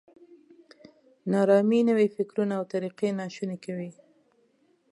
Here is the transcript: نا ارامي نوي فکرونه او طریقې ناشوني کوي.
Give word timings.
نا 1.29 1.37
ارامي 1.45 1.79
نوي 1.89 2.07
فکرونه 2.15 2.53
او 2.59 2.63
طریقې 2.73 3.09
ناشوني 3.19 3.57
کوي. 3.65 3.89